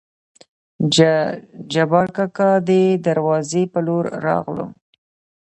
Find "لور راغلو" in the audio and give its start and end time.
3.85-4.65